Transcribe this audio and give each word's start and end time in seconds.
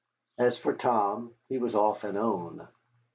As 0.39 0.57
for 0.57 0.73
Tom, 0.73 1.35
he 1.47 1.59
was 1.59 1.75
off 1.75 2.03
and 2.03 2.17
on. 2.17 2.67